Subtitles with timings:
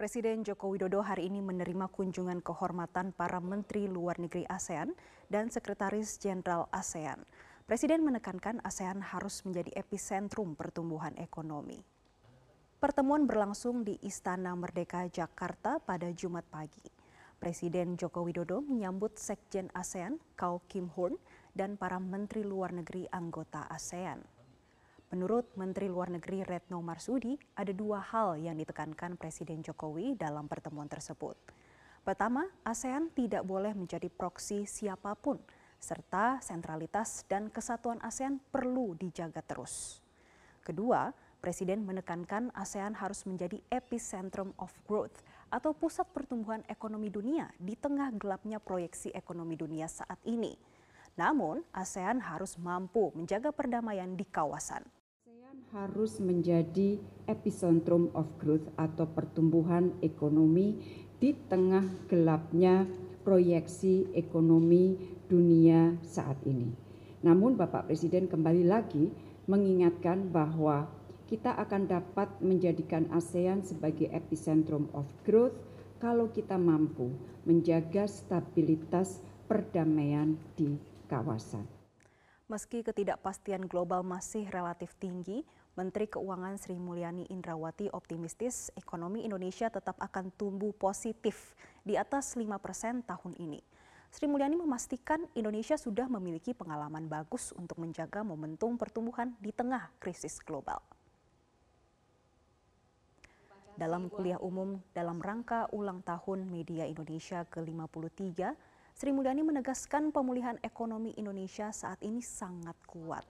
[0.00, 4.96] Presiden Joko Widodo hari ini menerima kunjungan kehormatan para Menteri Luar Negeri ASEAN
[5.28, 7.20] dan Sekretaris Jenderal ASEAN.
[7.68, 11.84] Presiden menekankan ASEAN harus menjadi epicentrum pertumbuhan ekonomi.
[12.80, 16.88] Pertemuan berlangsung di Istana Merdeka Jakarta pada Jumat pagi.
[17.36, 21.20] Presiden Joko Widodo menyambut Sekjen ASEAN, Kau Kim Horn,
[21.52, 24.39] dan para Menteri Luar Negeri anggota ASEAN.
[25.10, 30.86] Menurut Menteri Luar Negeri Retno Marsudi, ada dua hal yang ditekankan Presiden Jokowi dalam pertemuan
[30.86, 31.34] tersebut.
[32.06, 35.42] Pertama, ASEAN tidak boleh menjadi proksi siapa pun,
[35.82, 39.98] serta sentralitas dan kesatuan ASEAN perlu dijaga terus.
[40.62, 41.10] Kedua,
[41.42, 48.14] Presiden menekankan ASEAN harus menjadi epicentrum of growth atau pusat pertumbuhan ekonomi dunia di tengah
[48.14, 50.54] gelapnya proyeksi ekonomi dunia saat ini.
[51.18, 54.86] Namun, ASEAN harus mampu menjaga perdamaian di kawasan
[55.70, 56.98] harus menjadi
[57.30, 60.82] epicentrum of growth atau pertumbuhan ekonomi
[61.22, 62.90] di tengah gelapnya
[63.22, 64.98] proyeksi ekonomi
[65.30, 66.74] dunia saat ini.
[67.22, 69.14] Namun Bapak Presiden kembali lagi
[69.46, 70.90] mengingatkan bahwa
[71.30, 75.54] kita akan dapat menjadikan ASEAN sebagai epicentrum of growth
[76.02, 77.14] kalau kita mampu
[77.46, 80.74] menjaga stabilitas perdamaian di
[81.06, 81.62] kawasan.
[82.50, 85.46] Meski ketidakpastian global masih relatif tinggi,
[85.80, 91.56] Menteri Keuangan Sri Mulyani Indrawati optimistis ekonomi Indonesia tetap akan tumbuh positif
[91.88, 93.64] di atas 5 persen tahun ini.
[94.12, 100.36] Sri Mulyani memastikan Indonesia sudah memiliki pengalaman bagus untuk menjaga momentum pertumbuhan di tengah krisis
[100.44, 100.84] global.
[103.72, 108.52] Dalam kuliah umum dalam rangka ulang tahun Media Indonesia ke-53,
[108.92, 113.24] Sri Mulyani menegaskan pemulihan ekonomi Indonesia saat ini sangat kuat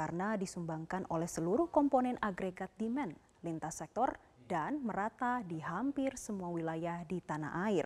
[0.00, 3.12] karena disumbangkan oleh seluruh komponen agregat demand
[3.44, 4.16] lintas sektor
[4.48, 7.84] dan merata di hampir semua wilayah di tanah air.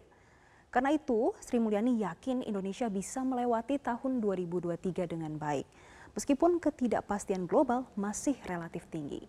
[0.70, 5.66] Karena itu, Sri Mulyani yakin Indonesia bisa melewati tahun 2023 dengan baik,
[6.14, 9.26] meskipun ketidakpastian global masih relatif tinggi.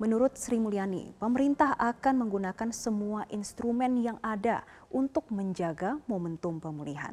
[0.00, 7.12] Menurut Sri Mulyani, pemerintah akan menggunakan semua instrumen yang ada untuk menjaga momentum pemulihan,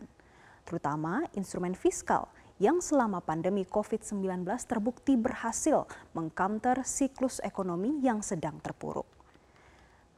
[0.64, 9.10] terutama instrumen fiskal yang selama pandemi COVID-19 terbukti berhasil mengcounter siklus ekonomi yang sedang terpuruk.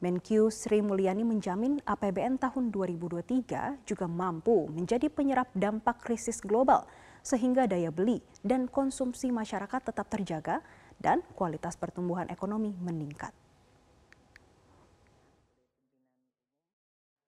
[0.04, 6.84] Menkyu Sri Mulyani menjamin APBN tahun 2023 juga mampu menjadi penyerap dampak krisis global
[7.24, 10.60] sehingga daya beli dan konsumsi masyarakat tetap terjaga
[11.00, 13.32] dan kualitas pertumbuhan ekonomi meningkat.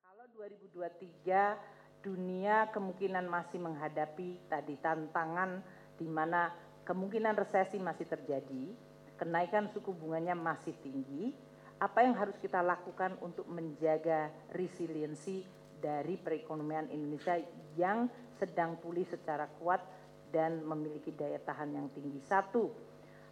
[0.04, 1.75] Kalau 2023
[2.06, 5.58] dunia kemungkinan masih menghadapi tadi tantangan
[5.98, 6.54] di mana
[6.86, 8.70] kemungkinan resesi masih terjadi,
[9.18, 11.34] kenaikan suku bunganya masih tinggi,
[11.82, 15.42] apa yang harus kita lakukan untuk menjaga resiliensi
[15.82, 17.42] dari perekonomian Indonesia
[17.74, 18.06] yang
[18.38, 19.82] sedang pulih secara kuat
[20.30, 22.22] dan memiliki daya tahan yang tinggi.
[22.22, 22.70] Satu,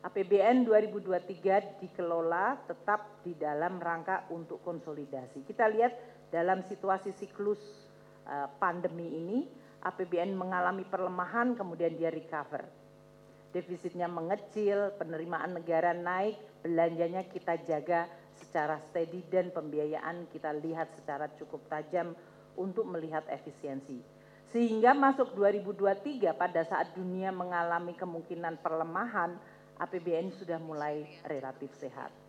[0.04, 5.46] APBN 2023 dikelola tetap di dalam rangka untuk konsolidasi.
[5.48, 5.92] Kita lihat
[6.28, 7.83] dalam situasi siklus
[8.58, 9.38] pandemi ini
[9.84, 12.64] APBN mengalami perlemahan kemudian dia recover.
[13.54, 16.34] Defisitnya mengecil, penerimaan negara naik,
[16.66, 22.18] belanjanya kita jaga secara steady dan pembiayaan kita lihat secara cukup tajam
[22.58, 24.02] untuk melihat efisiensi.
[24.50, 29.38] Sehingga masuk 2023 pada saat dunia mengalami kemungkinan perlemahan,
[29.78, 32.23] APBN sudah mulai relatif sehat.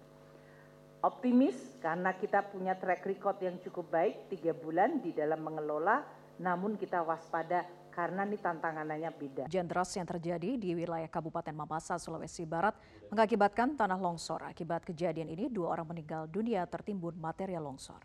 [1.06, 6.02] Optimis karena kita punya track record yang cukup baik tiga bulan di dalam mengelola,
[6.42, 7.62] namun kita waspada
[7.94, 9.46] karena ini tantangannya beda.
[9.46, 12.74] Hujan deras yang terjadi di wilayah Kabupaten Mamasa, Sulawesi Barat
[13.14, 14.50] mengakibatkan tanah longsor.
[14.50, 18.02] Akibat kejadian ini, dua orang meninggal dunia tertimbun material longsor.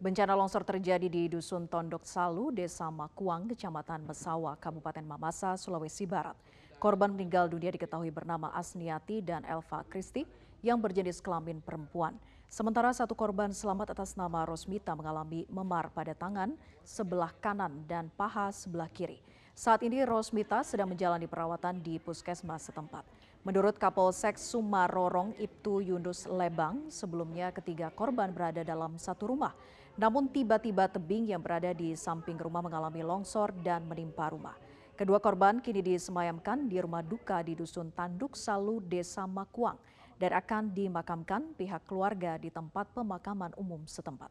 [0.00, 6.34] Bencana longsor terjadi di Dusun Tondok Salu, Desa Makuang, Kecamatan Mesawa, Kabupaten Mamasa, Sulawesi Barat.
[6.84, 10.28] Korban meninggal dunia diketahui bernama Asniati dan Elva Kristi
[10.60, 12.12] yang berjenis kelamin perempuan.
[12.44, 16.52] Sementara satu korban selamat atas nama Rosmita mengalami memar pada tangan
[16.84, 19.16] sebelah kanan dan paha sebelah kiri.
[19.56, 23.08] Saat ini Rosmita sedang menjalani perawatan di puskesmas setempat.
[23.48, 29.56] Menurut Kapolsek Sumarorong Ibtu Yunus Lebang, sebelumnya ketiga korban berada dalam satu rumah.
[29.96, 34.52] Namun tiba-tiba tebing yang berada di samping rumah mengalami longsor dan menimpa rumah.
[34.94, 39.74] Kedua korban kini disemayamkan di rumah duka di Dusun Tanduk Salu, Desa Makuang
[40.22, 44.30] dan akan dimakamkan pihak keluarga di tempat pemakaman umum setempat.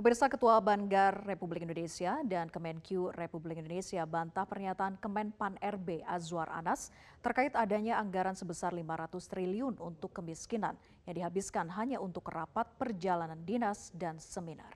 [0.00, 6.88] Pemirsa Ketua Banggar Republik Indonesia dan Kemenq Republik Indonesia bantah pernyataan Kemenpan RB Azwar Anas
[7.20, 10.72] terkait adanya anggaran sebesar 500 triliun untuk kemiskinan
[11.04, 14.72] yang dihabiskan hanya untuk rapat perjalanan dinas dan seminar.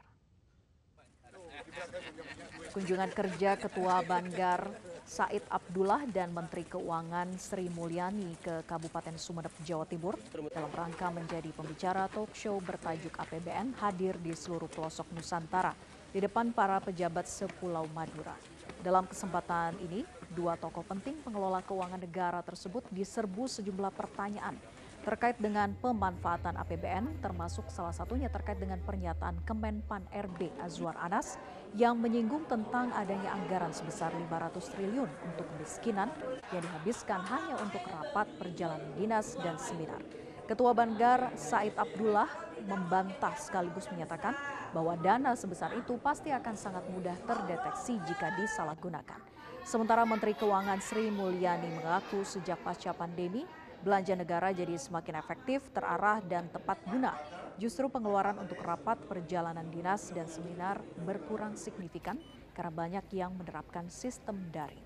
[2.77, 9.85] Kunjungan kerja Ketua Banggar Said Abdullah dan Menteri Keuangan Sri Mulyani ke Kabupaten Sumeneb, Jawa
[9.85, 15.77] Timur dalam rangka menjadi pembicara talk show bertajuk APBN hadir di seluruh pelosok Nusantara
[16.09, 18.33] di depan para pejabat sepulau Madura.
[18.81, 24.57] Dalam kesempatan ini, dua tokoh penting pengelola keuangan negara tersebut diserbu sejumlah pertanyaan
[25.05, 31.37] terkait dengan pemanfaatan APBN termasuk salah satunya terkait dengan pernyataan Kemenpan RB Azwar Anas
[31.75, 36.07] yang menyinggung tentang adanya anggaran sebesar 500 triliun untuk kemiskinan
[36.55, 39.99] yang dihabiskan hanya untuk rapat perjalanan dinas dan seminar.
[40.47, 42.31] Ketua Banggar Said Abdullah
[42.63, 44.39] membantah sekaligus menyatakan
[44.71, 49.19] bahwa dana sebesar itu pasti akan sangat mudah terdeteksi jika disalahgunakan.
[49.65, 53.49] Sementara Menteri Keuangan Sri Mulyani mengaku sejak pasca pandemi
[53.85, 57.13] belanja negara jadi semakin efektif, terarah, dan tepat guna.
[57.61, 62.17] Justru pengeluaran untuk rapat perjalanan dinas dan seminar berkurang signifikan
[62.57, 64.83] karena banyak yang menerapkan sistem daring.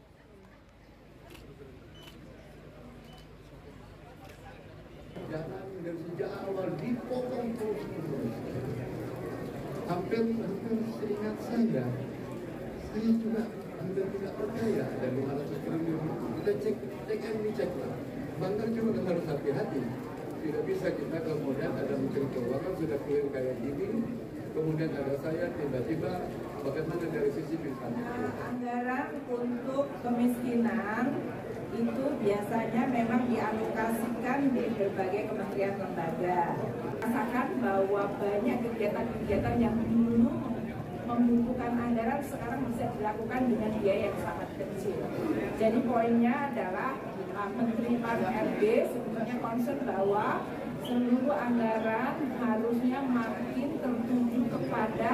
[12.89, 13.43] Saya, juga
[13.79, 16.03] hampir tidak percaya ada 500 triliun.
[16.41, 17.93] Kita cek, cek and dicek lah.
[18.39, 19.83] Banggar juga harus hati-hati.
[20.39, 23.87] Tidak bisa kita kemudian ada menteri keuangan sudah clear kayak gini,
[24.55, 26.13] kemudian ada saya tiba-tiba
[26.63, 27.91] bagaimana dari sisi fiskal.
[28.39, 31.05] Anggaran untuk kemiskinan
[31.75, 36.43] itu biasanya memang dialokasikan di berbagai kementerian lembaga.
[37.03, 40.31] Rasakan bahwa banyak kegiatan-kegiatan yang dulu
[41.09, 45.03] membutuhkan anggaran sekarang bisa dilakukan dengan biaya yang sangat kecil.
[45.59, 46.95] Jadi poinnya adalah
[47.39, 50.27] uh, Menteri RB sebetulnya concern bahwa
[50.83, 55.11] seluruh anggaran harusnya makin tertuju kepada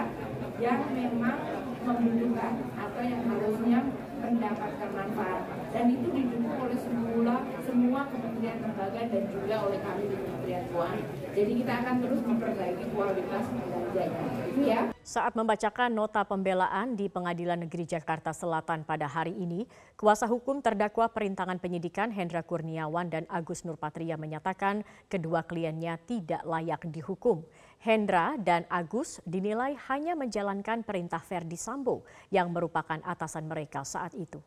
[0.62, 1.38] yang memang
[1.85, 3.79] membutuhkan atau yang harusnya
[4.25, 5.43] mendapatkan manfaat
[5.75, 11.05] dan itu didukung oleh semua semua kementerian lembaga dan juga oleh kami di Kementerian Keuangan.
[11.35, 14.21] Jadi kita akan terus memperbaiki kualitas belanjanya.
[14.49, 14.94] Itu ya.
[15.04, 19.68] Saat membacakan nota pembelaan di Pengadilan Negeri Jakarta Selatan pada hari ini,
[20.00, 24.80] kuasa hukum terdakwa perintangan penyidikan Hendra Kurniawan dan Agus Nurpatria menyatakan
[25.12, 27.44] kedua kliennya tidak layak dihukum.
[27.84, 34.40] Hendra dan Agus dinilai hanya menjalankan perintah Verdi Sambo yang merupakan atasan mereka saat itu.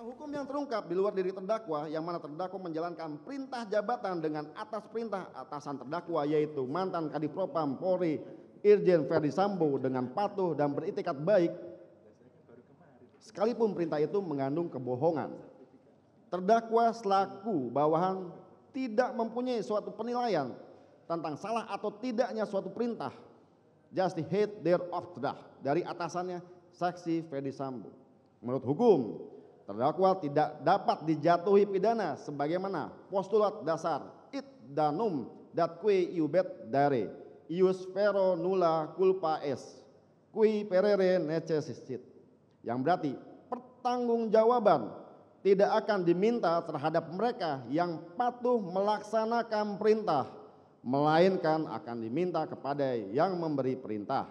[0.00, 4.88] Hukum yang terungkap di luar diri terdakwa yang mana terdakwa menjalankan perintah jabatan dengan atas
[4.88, 11.52] perintah atasan terdakwa yaitu mantan Kadipropam Polri Irjen Verdi Sambo dengan patuh dan beritikat baik
[13.20, 15.36] sekalipun perintah itu mengandung kebohongan.
[16.32, 18.32] Terdakwa selaku bawahan
[18.72, 20.56] tidak mempunyai suatu penilaian
[21.04, 23.12] tentang salah atau tidaknya suatu perintah
[23.92, 25.12] just the head thereof
[25.60, 26.40] dari atasannya
[26.74, 27.92] saksi Ferdi Sambo.
[28.42, 28.98] Menurut hukum,
[29.64, 37.84] terdakwa tidak dapat dijatuhi pidana sebagaimana postulat dasar it danum dat que iubet dare ius
[37.92, 39.60] pero nulla culpa es
[40.32, 42.00] qui perere necessitit
[42.64, 43.14] yang berarti
[43.48, 44.90] pertanggungjawaban
[45.44, 50.44] tidak akan diminta terhadap mereka yang patuh melaksanakan perintah
[50.84, 54.28] melainkan akan diminta kepada yang memberi perintah.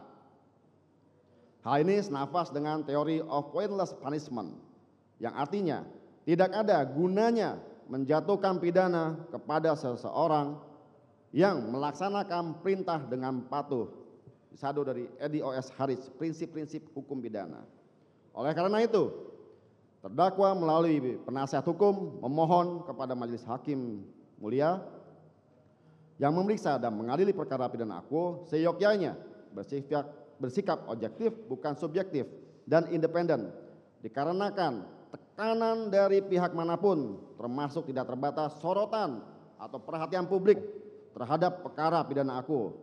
[1.66, 4.54] Hal ini senafas dengan teori of pointless punishment,
[5.18, 5.82] yang artinya
[6.30, 7.58] tidak ada gunanya
[7.90, 10.62] menjatuhkan pidana kepada seseorang
[11.34, 13.90] yang melaksanakan perintah dengan patuh.
[14.54, 15.74] Sado dari Edi O.S.
[15.74, 17.66] Haris, prinsip-prinsip hukum pidana.
[18.38, 19.10] Oleh karena itu,
[20.06, 24.06] terdakwa melalui penasihat hukum memohon kepada majelis hakim
[24.38, 24.78] mulia
[26.22, 29.18] yang memeriksa dan mengadili perkara pidana aku seyogyanya
[29.56, 30.06] bersikap,
[30.38, 32.30] bersikap objektif bukan subjektif
[32.70, 33.50] dan independen
[34.06, 39.24] dikarenakan tekanan dari pihak mana pun termasuk tidak terbatas sorotan
[39.56, 40.60] atau perhatian publik
[41.14, 42.74] terhadap perkara pidana aku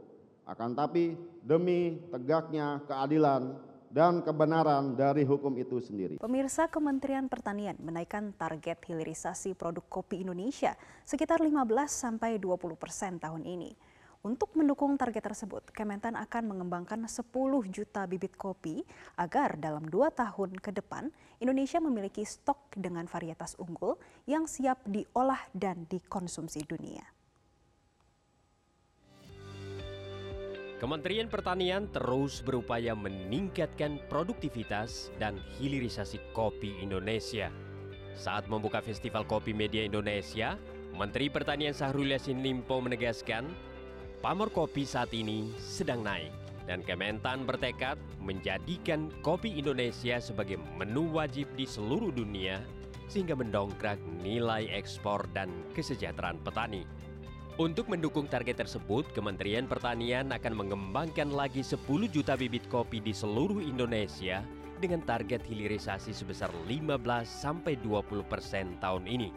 [0.46, 3.54] akan tapi demi tegaknya keadilan
[3.90, 6.22] dan kebenaran dari hukum itu sendiri.
[6.22, 11.58] Pemirsa Kementerian Pertanian menaikkan target hilirisasi produk kopi Indonesia sekitar 15
[11.90, 13.74] sampai 20 persen tahun ini.
[14.20, 17.24] Untuk mendukung target tersebut, Kementan akan mengembangkan 10
[17.72, 18.84] juta bibit kopi
[19.16, 21.08] agar dalam dua tahun ke depan
[21.40, 23.96] Indonesia memiliki stok dengan varietas unggul
[24.28, 27.19] yang siap diolah dan dikonsumsi dunia.
[30.80, 37.52] Kementerian Pertanian terus berupaya meningkatkan produktivitas dan hilirisasi kopi Indonesia.
[38.16, 40.56] Saat membuka Festival Kopi Media Indonesia,
[40.96, 43.52] Menteri Pertanian Sahrul Yassin Limpo menegaskan,
[44.24, 46.32] pamor kopi saat ini sedang naik
[46.64, 52.56] dan Kementan bertekad menjadikan kopi Indonesia sebagai menu wajib di seluruh dunia
[53.04, 56.88] sehingga mendongkrak nilai ekspor dan kesejahteraan petani.
[57.60, 63.60] Untuk mendukung target tersebut, Kementerian Pertanian akan mengembangkan lagi 10 juta bibit kopi di seluruh
[63.60, 64.40] Indonesia
[64.80, 66.96] dengan target hilirisasi sebesar 15
[67.28, 69.28] sampai 20 persen tahun ini.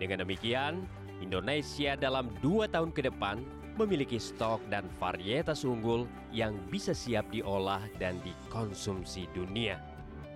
[0.00, 0.88] Dengan demikian,
[1.20, 3.44] Indonesia dalam dua tahun ke depan
[3.76, 9.76] memiliki stok dan varietas unggul yang bisa siap diolah dan dikonsumsi dunia.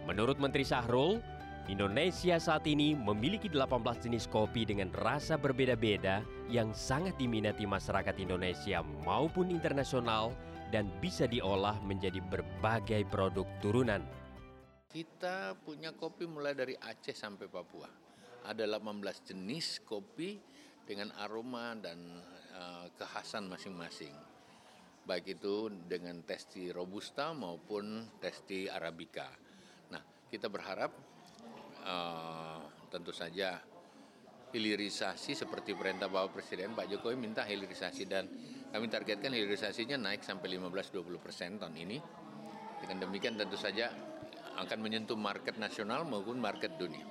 [0.05, 1.25] Menurut Menteri Sahrul,
[1.69, 8.81] Indonesia saat ini memiliki 18 jenis kopi dengan rasa berbeda-beda yang sangat diminati masyarakat Indonesia
[9.05, 10.33] maupun internasional
[10.73, 14.01] dan bisa diolah menjadi berbagai produk turunan.
[14.89, 17.93] Kita punya kopi mulai dari Aceh sampai Papua.
[18.49, 20.41] Ada 18 jenis kopi
[20.89, 22.01] dengan aroma dan
[22.57, 24.17] uh, kekhasan masing-masing.
[25.05, 29.29] Baik itu dengan testi robusta maupun testi arabica.
[29.93, 30.01] Nah,
[30.33, 31.18] kita berharap
[31.85, 33.61] uh, tentu saja
[34.49, 38.25] hilirisasi seperti perintah Bapak Presiden Pak Jokowi minta hilirisasi dan
[38.73, 41.99] kami targetkan hilirisasinya naik sampai 15-20 persen tahun ini.
[42.79, 43.93] Dengan demikian tentu saja
[44.59, 47.05] akan menyentuh market nasional maupun market dunia.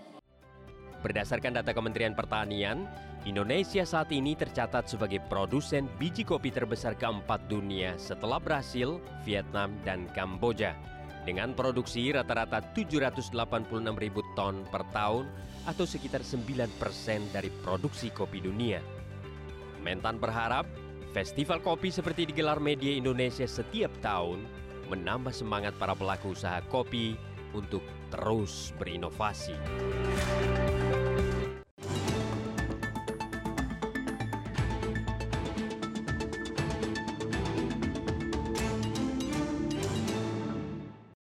[0.97, 2.89] Berdasarkan data Kementerian Pertanian,
[3.29, 10.09] Indonesia saat ini tercatat sebagai produsen biji kopi terbesar keempat dunia setelah Brasil, Vietnam, dan
[10.17, 10.73] Kamboja
[11.27, 13.35] dengan produksi rata-rata 786
[13.99, 15.27] ribu ton per tahun
[15.67, 16.47] atau sekitar 9
[16.79, 18.79] persen dari produksi kopi dunia.
[19.83, 20.63] Mentan berharap
[21.11, 24.47] festival kopi seperti digelar media Indonesia setiap tahun
[24.87, 27.19] menambah semangat para pelaku usaha kopi
[27.51, 29.59] untuk terus berinovasi.